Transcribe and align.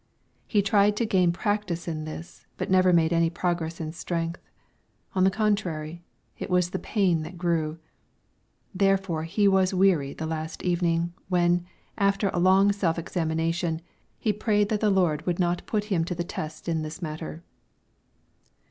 He 0.47 0.63
tried 0.63 0.97
to 0.97 1.05
gain 1.05 1.31
practice 1.31 1.87
in 1.87 2.05
this, 2.05 2.47
but 2.57 2.71
never 2.71 2.91
made 2.91 3.13
any 3.13 3.29
progress 3.29 3.79
in 3.79 3.91
strength; 3.93 4.41
on 5.13 5.25
the 5.25 5.29
contrary, 5.29 6.01
it 6.39 6.49
was 6.49 6.71
the 6.71 6.79
pain 6.79 7.21
that 7.21 7.37
grew. 7.37 7.77
Therefore 8.73 9.25
he 9.25 9.47
was 9.47 9.75
weary 9.75 10.15
the 10.15 10.25
last 10.25 10.63
evening, 10.63 11.13
when, 11.29 11.67
after 11.99 12.29
a 12.29 12.39
long 12.39 12.71
self 12.71 12.97
examination, 12.97 13.79
he 14.17 14.33
prayed 14.33 14.69
that 14.69 14.79
the 14.79 14.89
Lord 14.89 15.27
would 15.27 15.37
not 15.37 15.67
put 15.67 15.83
him 15.93 16.03
to 16.05 16.15
the 16.15 16.23
test 16.23 16.67
in 16.67 16.81
this 16.81 16.99
matter. 17.03 17.43